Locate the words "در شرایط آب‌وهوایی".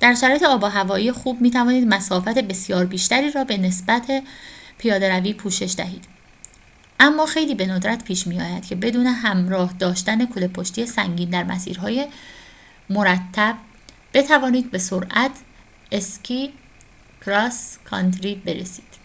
0.00-1.12